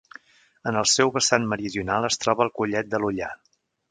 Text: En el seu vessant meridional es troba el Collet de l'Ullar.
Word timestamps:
En 0.69 0.77
el 0.79 0.87
seu 0.91 1.11
vessant 1.17 1.45
meridional 1.51 2.09
es 2.09 2.19
troba 2.25 2.45
el 2.49 2.53
Collet 2.61 2.93
de 2.95 3.03
l'Ullar. 3.05 3.33